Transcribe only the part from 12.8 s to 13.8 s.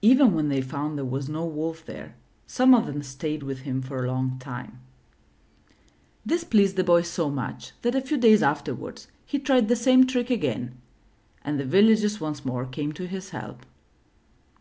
to his help.